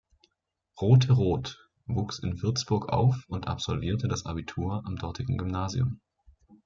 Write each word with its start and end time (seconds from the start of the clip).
Rothe-Roth 0.81 1.59
wuchs 1.85 2.17
in 2.17 2.41
Würzburg 2.41 2.89
auf 2.89 3.23
und 3.27 3.47
absolvierte 3.47 4.07
das 4.07 4.25
Abitur 4.25 4.81
am 4.87 4.95
dortigen 4.95 5.37
Gymnasium. 5.37 6.01